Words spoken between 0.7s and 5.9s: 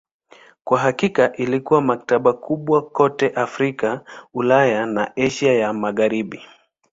hakika ilikuwa maktaba kubwa kote Afrika, Ulaya na Asia ya